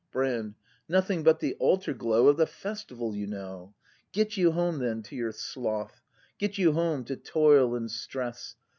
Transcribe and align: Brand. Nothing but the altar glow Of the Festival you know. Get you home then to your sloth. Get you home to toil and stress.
Brand. 0.11 0.55
Nothing 0.89 1.21
but 1.21 1.41
the 1.41 1.53
altar 1.59 1.93
glow 1.93 2.27
Of 2.27 2.37
the 2.37 2.47
Festival 2.47 3.13
you 3.15 3.27
know. 3.27 3.75
Get 4.11 4.35
you 4.35 4.51
home 4.53 4.79
then 4.79 5.03
to 5.03 5.15
your 5.15 5.31
sloth. 5.31 6.01
Get 6.39 6.57
you 6.57 6.71
home 6.71 7.03
to 7.03 7.15
toil 7.15 7.75
and 7.75 7.91
stress. 7.91 8.55